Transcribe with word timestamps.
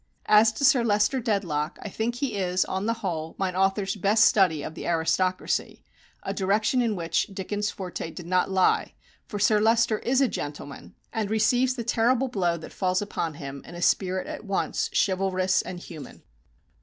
As 0.25 0.51
to 0.53 0.65
Sir 0.65 0.83
Leicester 0.83 1.19
Dedlock, 1.19 1.77
I 1.83 1.87
think 1.87 2.15
he 2.15 2.35
is, 2.35 2.65
on 2.65 2.87
the 2.87 2.93
whole, 3.05 3.35
"mine 3.37 3.55
author's" 3.55 3.95
best 3.95 4.23
study 4.23 4.63
of 4.63 4.73
the 4.73 4.87
aristocracy, 4.87 5.83
a 6.23 6.33
direction 6.33 6.81
in 6.81 6.95
which 6.95 7.27
Dickens' 7.31 7.69
forte 7.69 8.09
did 8.09 8.25
not 8.25 8.49
lie, 8.49 8.95
for 9.27 9.37
Sir 9.37 9.59
Leicester 9.59 9.99
is 9.99 10.19
a 10.19 10.27
gentleman, 10.27 10.95
and 11.13 11.29
receives 11.29 11.75
the 11.75 11.83
terrible 11.83 12.29
blow 12.29 12.57
that 12.57 12.73
falls 12.73 12.99
upon 13.03 13.35
him 13.35 13.61
in 13.63 13.75
a 13.75 13.81
spirit 13.83 14.25
at 14.25 14.43
once 14.43 14.89
chivalrous 14.91 15.61
and 15.61 15.79
human. 15.81 16.23